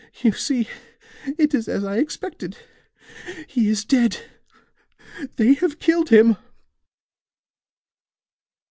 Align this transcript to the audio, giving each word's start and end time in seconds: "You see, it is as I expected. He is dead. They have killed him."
"You 0.23 0.31
see, 0.31 0.67
it 1.37 1.53
is 1.53 1.67
as 1.69 1.83
I 1.83 1.97
expected. 1.97 2.57
He 3.45 3.69
is 3.69 3.85
dead. 3.85 4.17
They 5.35 5.53
have 5.53 5.77
killed 5.77 6.09
him." 6.09 6.37